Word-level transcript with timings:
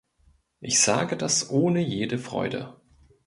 Ich 0.61 0.79
sage 0.79 1.15
das 1.15 1.51
ohne 1.51 1.79
jede 1.79 2.17
Freude. 2.17 2.73